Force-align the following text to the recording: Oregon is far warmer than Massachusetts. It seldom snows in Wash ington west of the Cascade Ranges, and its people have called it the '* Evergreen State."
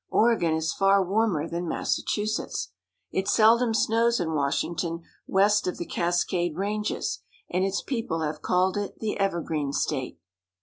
Oregon 0.09 0.55
is 0.55 0.73
far 0.73 1.05
warmer 1.05 1.47
than 1.47 1.67
Massachusetts. 1.67 2.69
It 3.11 3.27
seldom 3.27 3.75
snows 3.75 4.19
in 4.19 4.33
Wash 4.33 4.63
ington 4.63 5.03
west 5.27 5.67
of 5.67 5.77
the 5.77 5.85
Cascade 5.85 6.57
Ranges, 6.57 7.19
and 7.51 7.63
its 7.63 7.83
people 7.83 8.21
have 8.21 8.41
called 8.41 8.77
it 8.77 8.97
the 8.99 9.19
'* 9.19 9.19
Evergreen 9.19 9.71
State." 9.73 10.17